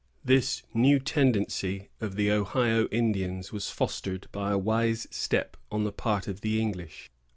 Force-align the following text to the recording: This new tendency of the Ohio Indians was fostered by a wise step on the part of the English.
This 0.25 0.63
new 0.73 0.97
tendency 0.97 1.89
of 1.99 2.15
the 2.15 2.31
Ohio 2.31 2.87
Indians 2.87 3.51
was 3.53 3.69
fostered 3.69 4.25
by 4.31 4.49
a 4.51 4.57
wise 4.57 5.05
step 5.11 5.55
on 5.71 5.83
the 5.83 5.91
part 5.91 6.27
of 6.27 6.41
the 6.41 6.59
English. 6.59 7.11